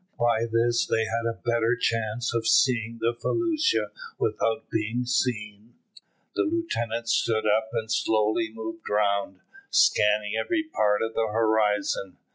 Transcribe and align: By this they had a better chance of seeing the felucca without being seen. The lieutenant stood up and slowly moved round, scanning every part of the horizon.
By 0.19 0.45
this 0.51 0.87
they 0.87 1.05
had 1.05 1.27
a 1.29 1.39
better 1.45 1.75
chance 1.79 2.33
of 2.33 2.47
seeing 2.47 2.97
the 2.99 3.13
felucca 3.13 3.91
without 4.17 4.67
being 4.71 5.05
seen. 5.05 5.75
The 6.33 6.41
lieutenant 6.41 7.07
stood 7.07 7.45
up 7.45 7.69
and 7.71 7.91
slowly 7.91 8.49
moved 8.51 8.89
round, 8.89 9.41
scanning 9.69 10.33
every 10.35 10.63
part 10.63 11.03
of 11.03 11.13
the 11.13 11.27
horizon. 11.31 12.17